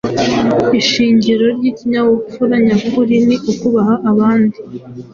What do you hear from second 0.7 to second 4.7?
Ishingiro ry’ikinyabupfura nyakuri ni ukubaha abandi.